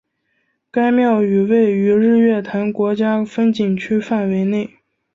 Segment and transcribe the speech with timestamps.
[0.71, 4.79] 该庙宇位于日月潭国家风景区范围内。